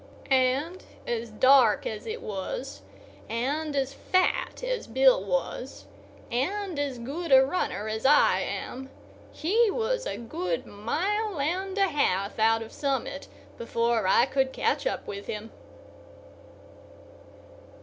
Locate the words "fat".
3.93-4.63